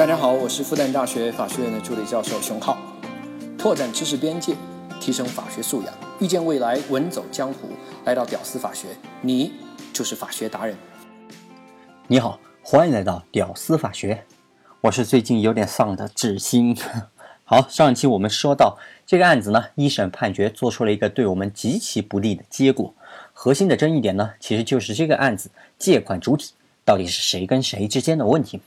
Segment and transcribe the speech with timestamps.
[0.00, 2.78] 大家好，我是复旦大学法学院的助理教授熊浩，
[3.58, 4.54] 拓展知识边界，
[4.98, 7.68] 提升法学素养，遇见未来，稳走江湖。
[8.06, 9.52] 来到屌丝法学，你
[9.92, 10.74] 就是法学达人。
[12.06, 14.24] 你好，欢迎来到屌丝法学，
[14.80, 16.74] 我是最近有点丧的志新。
[17.44, 22.94] 好，上一期我们说到这个案子呢，一审判决做出了一个对我们极其不利的结果。
[23.34, 26.54] 核心的争议点呢，其实就是这个案子借款主体
[26.86, 28.62] 到底是谁跟谁之间的问题。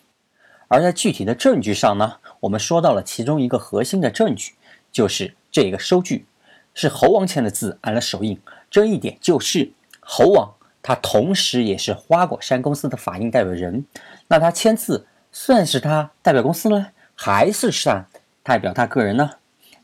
[0.73, 4.53] 而在具体的证据上呢，我们说到了其中一个核心的证据，
[4.91, 6.25] 就是这个收据
[6.73, 8.41] 是猴王签的字按了手印。
[8.71, 10.51] 这一点就是猴王
[10.81, 13.85] 他同时也是花果山公司的法定代表人，
[14.27, 18.07] 那他签字算是他代表公司呢，还是算
[18.41, 19.29] 代表他个人呢？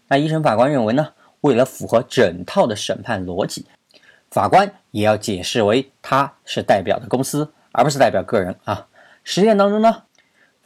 [0.08, 1.10] 那一审法官认为呢，
[1.42, 3.68] 为了符合整套的审判逻辑，
[4.32, 8.88] 法官也要解释为他是代表的公司，而不是代表个人啊。
[9.24, 10.02] 实践当中呢？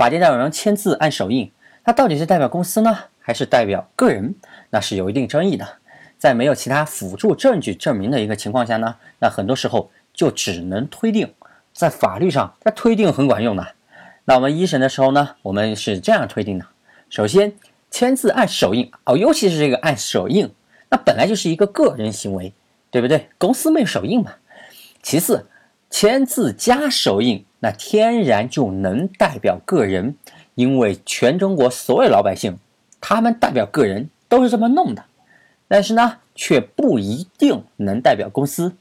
[0.03, 1.49] 法定代表人签字按手印，
[1.81, 4.35] 他到底是代表公司呢，还是代表个人？
[4.69, 5.65] 那是有一定争议的。
[6.17, 11.33] 在没有其他辅助证据证明的一个情况下呢，那很多时候就只能推定。
[11.71, 13.65] 在法律上，它推定很管用的。
[14.25, 16.65] 那我们一审的时候呢，我们是这样推定的：
[17.09, 17.53] 首先，
[17.89, 20.53] 签字按手印哦，尤其是这个按手印，
[20.89, 22.51] 那本来就是一个个人行为，
[22.91, 23.29] 对不对？
[23.37, 24.33] 公司没有手印嘛。
[25.01, 25.47] 其次，
[25.89, 27.45] 签字加手印。
[27.63, 30.17] 那天然就能代表个人，
[30.55, 32.57] 因为全中国所有老百姓，
[32.99, 35.05] 他们代表个人都是这么弄的。
[35.69, 38.75] 但是呢，却不一定能代表公司，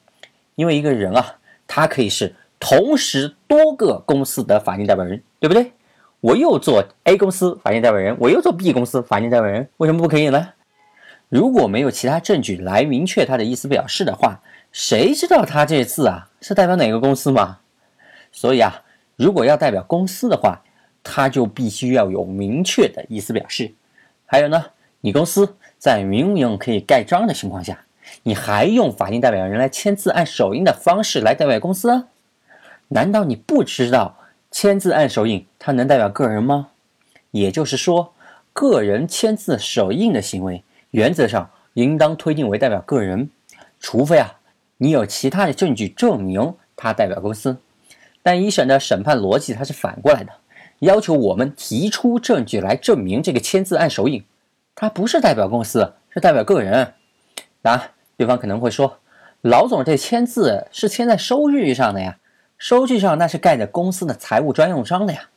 [0.56, 1.36] 因为一个人啊，
[1.68, 5.70] 他可以是同时多个公司的法定代表人，对不对？
[6.18, 10.48] 我又做 A 公司法定代表人，我又做 B 公司法定代表人，为什么不可以呢？
[11.28, 14.40] 如果没有其他证据来明确他的意思表示的话，
[14.72, 17.58] 谁知道他这次啊是代表哪个公司嘛？
[18.32, 18.82] 所以啊，
[19.16, 20.60] 如果要代表公司的话，
[21.04, 23.72] 他就必须要有明确的意思表示。
[24.26, 24.64] 还有呢，
[25.02, 27.84] 你公司在明明可以盖章的情况下，
[28.22, 32.06] 你还用法定代表人来签字按手印的方式来代表公司？
[32.88, 34.16] 难道你不知道
[34.50, 36.68] 签字按手印它能代表个人吗？
[37.30, 38.14] 也就是说，
[38.52, 43.30] 个人签字手印的行为，原则上应当推定为代表个人，
[43.80, 44.34] 除非啊，
[44.76, 47.56] 你有其他的证据证明他代表公司。
[48.22, 50.32] 但一审的审判逻辑它是反过来的，
[50.78, 54.24] 要求我们提出证据来证明这个签字按手印，
[54.74, 56.94] 它不是代表公司，是代表个人。
[57.62, 58.98] 啊，对方可能会说，
[59.40, 62.18] 老总这签字是签在收据上的呀，
[62.58, 65.28] 收据上那是盖着公司的财务专用章的呀。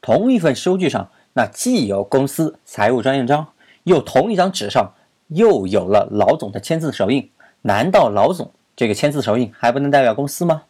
[0.00, 3.48] 同一份收据上，那既有公司财务专用章，
[3.84, 4.92] 又同一张纸上
[5.28, 7.30] 又有了老总的签字手印，
[7.62, 10.62] 难道老总这个签字手印还不能代表公司吗？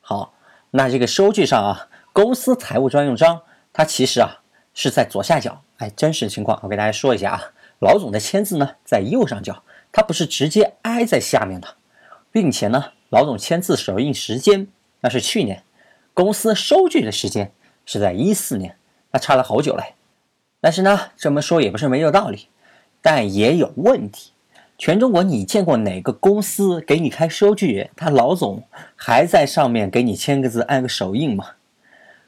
[0.00, 0.32] 好。
[0.70, 3.40] 那这个收据上啊，公司财务专用章，
[3.72, 4.42] 它其实啊
[4.74, 5.62] 是在左下角。
[5.78, 9.62] 哎，真实情况我给大家说一下啊，老总的签字呢在右上角，
[9.92, 11.76] 它不是直接挨在下面的，
[12.30, 14.66] 并且呢，老总签字手印时间
[15.00, 15.62] 那是去年，
[16.12, 17.52] 公司收据的时间
[17.86, 18.76] 是在一四年，
[19.12, 19.94] 那差了好久嘞。
[20.60, 22.48] 但是呢，这么说也不是没有道理，
[23.00, 24.32] 但也有问题。
[24.78, 28.62] 全中国，你见过哪个公司给你开收据，他老总
[28.94, 31.50] 还在上面给你签个字、按个手印吗？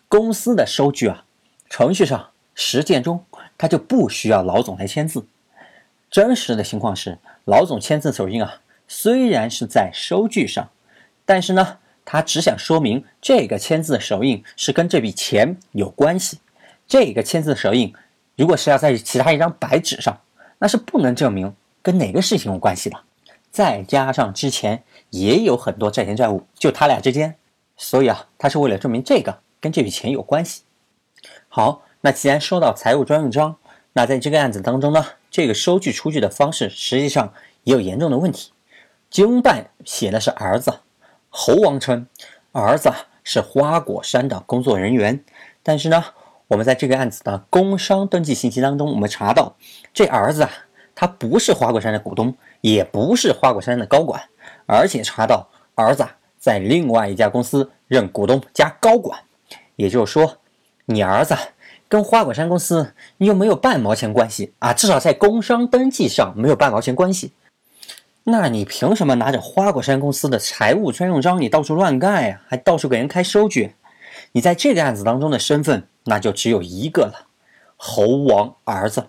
[0.09, 1.25] 公司的收据啊，
[1.69, 3.25] 程序上、实践中，
[3.57, 5.25] 他就不需要老总来签字。
[6.11, 10.71] 真实的情况是，老总签字手印啊，虽然是在收据上，
[11.25, 16.41] 但是呢，他只想说明这个签字手印是跟这笔钱有关系。
[16.89, 17.95] 这个签字手印，
[18.35, 20.19] 如果是要在其他一张白纸上，
[20.59, 21.55] 那是不能证明。
[21.83, 22.97] 跟哪个事情有关系的？
[23.51, 27.35] 再加上之前也有很多债权债务，就他俩之间，
[27.77, 30.63] 所以啊，他是为了证明这个跟这笔钱有关系。
[31.49, 33.57] 好，那既然说到财务专用章，
[33.95, 37.33] 那在这个案子当中呢，这个收据出具的方式实际上
[37.65, 38.53] 也有严重的问题。
[39.11, 40.81] 经办写的是儿子，
[41.29, 42.07] 猴王称
[42.53, 42.93] 儿子
[43.25, 45.25] 是花果山的工作人员，
[45.65, 46.05] 但是呢，
[46.47, 49.57] 我们在这个案子的工商登记信息当中，我们查到
[49.93, 50.51] 这儿子啊。
[50.95, 54.23] 他不是花果山的股东，也不是花果山的高管，
[54.67, 56.07] 而且查到儿子
[56.39, 59.21] 在另外一家公司任股东加高管，
[59.77, 60.39] 也就是说，
[60.87, 61.37] 你儿子
[61.89, 67.33] 跟花果山公司你又没有半毛钱关系啊，至少在工商登记上没有半毛钱关系。
[68.25, 73.75] 那你凭什么拿着花果山公司的财务专用章你到处乱盖呀，还到处给人开收据？
[74.33, 77.27] 你在这个案子当中的身份那就只有一个了，
[77.77, 79.07] 猴王儿子，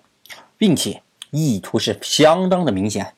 [0.57, 1.03] 并且。
[1.31, 3.13] 意图是相当的明显，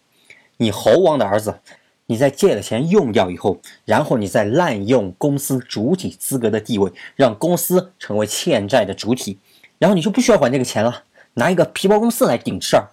[0.57, 1.59] 你猴王的儿子，
[2.05, 9.39] 你在借了钱用掉以后，然后你再滥用公司主体资格的地位，让公司成为欠债的主体，
[9.79, 12.89] 然后你就不需要管这个钱了，拿一个皮包公司来顶事儿，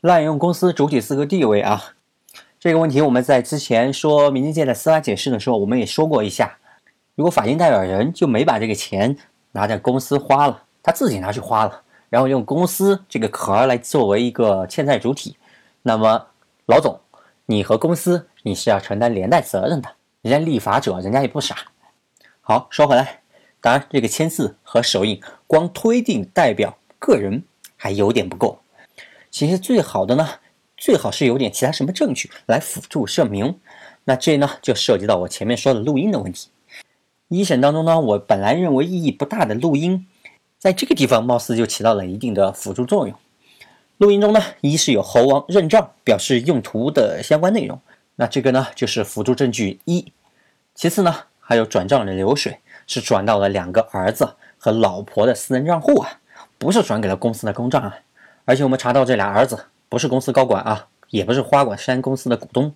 [0.00, 1.94] 滥用公司主体资格地位啊。
[2.60, 6.58] 这个问题我们在之前说民间界的司法解释的时候，我们也说过一下。
[7.14, 9.16] 如果法定代表人就没把这个钱
[9.52, 15.34] 拿在公司花了，他自己拿去花了，然后用公司这个壳来作为一个欠债主体，
[15.80, 16.26] 那么
[16.66, 17.00] 老总，
[17.46, 19.88] 你和公司你是要承担连带责任的。
[20.20, 21.56] 人家立法者，人家也不傻。
[22.42, 23.22] 好，说回来，
[23.62, 27.44] 当然这个签字和手印光推定代表个人
[27.78, 28.58] 还有点不够，
[29.30, 30.28] 其实最好的呢。
[30.76, 33.58] 最好是有点其他什么证据来辅助证明，
[34.04, 36.50] 那这呢就涉及到我前面说的录音的问题。
[37.28, 40.06] 一审当中呢，我本来认为意义不大的录音，
[40.62, 43.16] 在这个地方貌似就起到了一定的辅助作用。
[43.96, 47.80] 录音中呢，一是有猴王认账表示用途的相关内容，
[48.14, 50.12] 那这个呢就是辅助证据一。
[50.76, 56.20] 其次呢，还有转账的流水是转到了两个儿子和老婆的私人账户啊，
[56.58, 57.98] 不是转给了公司的公账啊。
[58.44, 59.64] 而且我们查到这俩儿子。
[59.88, 62.72] 不是公司高管啊，也不是花果山公司的股东，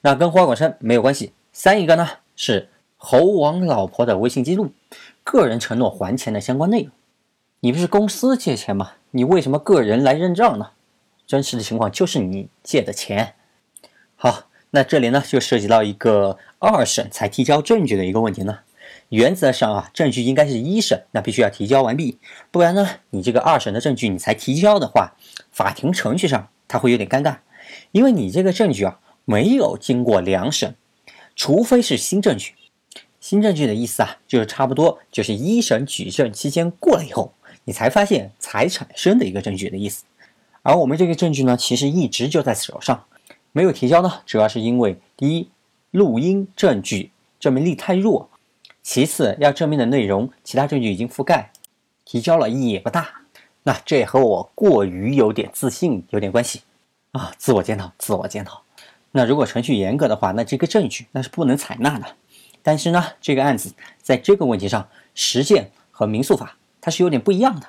[0.00, 1.32] 那跟花果山没有关系。
[1.52, 4.70] 三一个呢是猴王老婆的微信记录，
[5.24, 6.90] 个人承诺还钱的相关内容。
[7.60, 8.92] 你不是公司借钱吗？
[9.10, 10.70] 你为什么个人来认账呢？
[11.26, 13.34] 真实的情况就是你借的钱。
[14.14, 18.60] 好，那这里呢就涉及到一个二审才提交证据的一个问题呢。
[19.08, 22.18] 原则上啊，证据应该是一审那必须要提交完毕，
[22.52, 25.14] 不然呢，你这个二审的证据你才提交的话，
[25.50, 27.38] 法庭程序上它会有点尴尬，
[27.90, 30.76] 因为你这个证据啊没有经过两审，
[31.34, 32.54] 除非是新证据。
[33.18, 37.34] 新证据的意思啊，就是差不多就是一审举证期间过了以后，
[37.68, 40.04] 你才发现才产生的一个证据的意思。
[40.62, 43.04] 而我们这个证据呢，其实一直就在手上，
[43.52, 45.50] 没有提交呢，主要是因为第一，
[45.90, 48.30] 录音证据证明力太弱。
[48.82, 51.52] 其次，要证明的内容，其他证据已经覆盖，
[52.06, 53.20] 提交了意义也不大。
[53.64, 56.62] 那这也和我过于有点自信有点关系
[57.12, 57.34] 啊！
[57.36, 58.62] 自我检讨，自我检讨。
[59.12, 62.06] 那如果程序严格的话，那这个证据那是不能采纳的。
[62.62, 67.66] 但是呢，这个案子在这个问题上，实践和民诉法它是有点不一样的。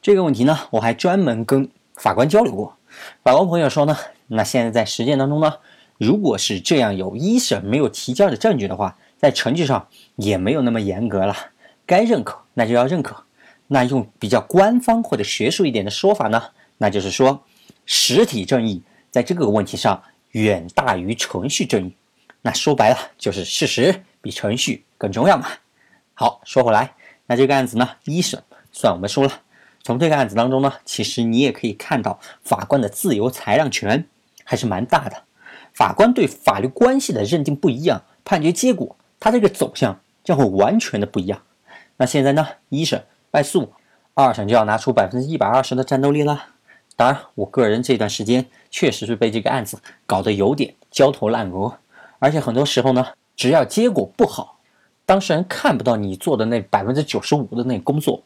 [0.00, 2.76] 这个问题呢，我还专门跟法官交流过。
[3.22, 3.96] 法官朋友说呢，
[4.28, 5.54] 那现在在实践当中呢，
[5.98, 8.96] 如果是这样有一审没有提交的证据的话。
[9.16, 11.34] 在程序上也没有那么严格了，
[11.86, 13.24] 该认可那就要认可。
[13.68, 16.42] 那用比较官方或者学术一点的说法呢，
[16.76, 17.42] 那就是说
[17.86, 20.02] 实体正义在这个问题上
[20.32, 21.96] 远大于程序正义。
[22.42, 25.46] 那说白了就是事实比程序更重要嘛。
[26.12, 26.92] 好，说回来，
[27.34, 28.40] 那这个案子呢，一审
[28.70, 29.40] 算我们输了。
[29.82, 34.06] 从这个案子当中呢，其实你也可以看到法官的自由裁量权
[34.44, 35.24] 还是蛮大的。
[35.72, 38.94] 法官对法律关系的认定不一样，判决结果。
[39.18, 41.42] 它这个走向将会完全的不一样。
[41.96, 42.46] 那现在呢？
[42.68, 43.72] 一审败诉，
[44.14, 46.50] 二审就要拿出百分之一百二十的战斗力了。
[46.94, 51.78] 当然，我个人这段时间确实是被这个案子搞得有点焦头烂额。
[52.20, 54.53] 而且很多时候呢，只要结果不好，
[55.06, 58.22] 当事人看不到你做的那百分之九十五的那工作。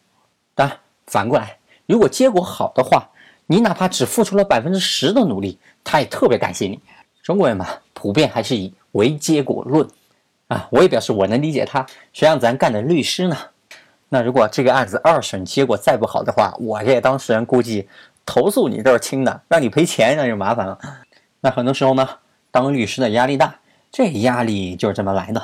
[0.55, 0.77] 当然，
[1.07, 3.09] 反过来，如果结果好的话，
[3.47, 6.79] 你哪怕只付出了百分之十的努力，他也特别感谢你。
[7.23, 9.89] 中国人嘛，普遍还是以唯结果论。
[10.49, 13.37] 啊，我也表示我能理解他，谁让咱干的律师呢？
[14.09, 17.87] 那如果这个案子二审结果再不好的话，我这当事人估计
[18.25, 20.79] 投诉你都是轻的，让你赔钱那就麻烦了。
[21.41, 22.09] 那很多时候呢，
[22.51, 23.55] 当律师的压力大，
[23.93, 25.43] 这压力就是这么来的。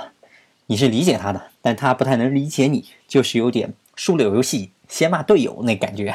[0.66, 6.14] 你是理解他的，但他不太能理解你，就是有点输了游戏先骂队友那感觉。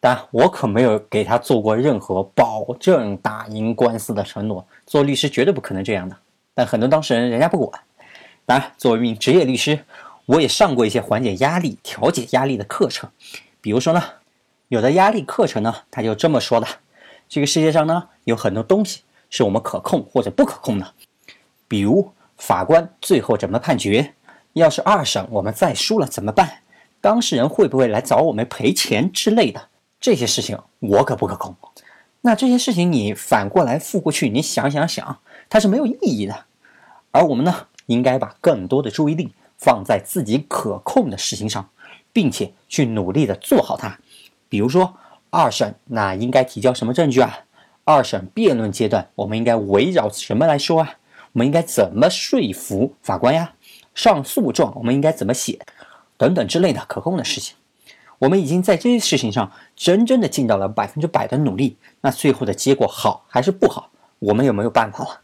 [0.00, 6.16] 当然，我可没有给他做过任何保证打赢官司的承诺，做律师绝对不可能这样的。
[6.54, 7.82] 但很多当事人人家不管。
[8.46, 9.84] 当然，作为一名职业律师，
[10.26, 13.10] 我也上过一些缓解压力、调节压力的课程。
[13.60, 14.02] 比如说呢，
[14.68, 16.66] 有的压力课程呢，他就这么说的：
[17.28, 20.94] 这个世界上呢，有很多东西是我们可控或者不可控的。
[21.66, 24.14] 比如法官最后怎么判决？
[24.54, 26.62] 要是二审我们再输了怎么办？
[27.00, 29.68] 当事人会不会来找我们赔钱之类的？
[30.00, 31.54] 这些事情我可不可控。
[32.22, 35.18] 那这些事情你反过来复过去，你想想想，
[35.48, 36.46] 它是没有意义的。
[37.10, 37.66] 而我们呢？
[37.86, 41.70] 应该把更多的注意力放在自己可控的事情上，
[42.12, 43.98] 并且去努力的做好它。
[44.48, 44.94] 比如说
[45.30, 47.38] 二审，那应该提交什么证据啊？
[47.84, 50.96] 二审辩论阶段，我们应该围绕什么来说啊？
[51.38, 53.54] 我们应该怎么说服法官呀？
[53.94, 55.60] 上诉状我们应该怎么写？
[56.16, 57.54] 等等之类的可控的事情，
[58.18, 61.76] 我们已经在这些事情上真正的尽到了百分之百的努力。
[62.00, 65.20] 那最后的结果好还是不好，我们有没有办法了？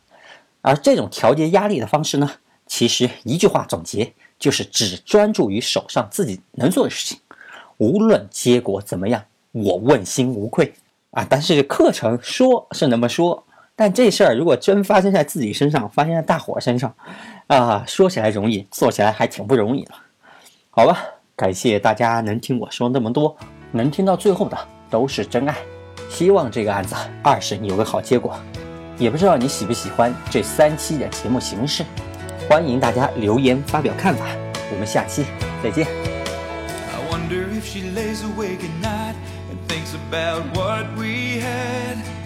[0.60, 2.30] 而这种调节压力的方式呢？
[2.68, 7.18] 其实一句话总结就是只专注于手上自己能做的事情。
[7.78, 10.74] 无论结果怎么样，我问心无愧
[11.10, 11.26] 啊。
[11.28, 13.43] 但是课程说是那么说，
[13.76, 16.94] 但这事儿如果真发生在自己身上，发生在大伙身上，
[17.48, 19.92] 啊，说起来容易，做起来还挺不容易的。
[20.70, 21.04] 好吧，
[21.34, 23.36] 感谢大家能听我说那么多，
[23.72, 24.56] 能听到最后的
[24.88, 25.56] 都是真爱。
[26.08, 28.38] 希望这个案子二审有个好结果。
[28.96, 31.84] 也不知道你喜不喜欢这三期的节目形式，
[32.48, 34.24] 欢迎大家留言发表看法。
[34.70, 35.24] 我们下期
[35.64, 35.84] 再见。
[35.86, 39.16] I wonder if she lays awake at night
[39.50, 42.23] and thinks about what we had.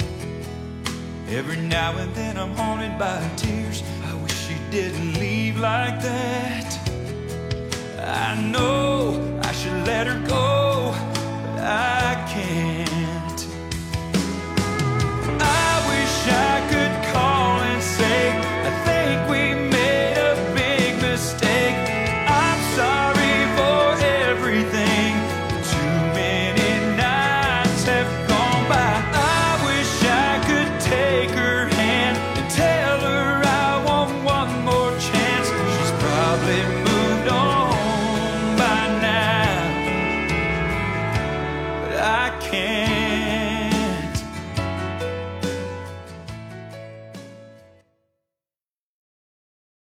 [1.30, 3.82] Every now and then I'm haunted by tears.
[4.06, 6.78] I wish she didn't leave like that.
[7.98, 10.26] I know I should let her